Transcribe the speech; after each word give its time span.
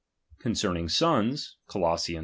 Concerning 0.39 0.89
sons 0.89 1.57
(Colos. 1.69 2.09
iii. 2.09 2.19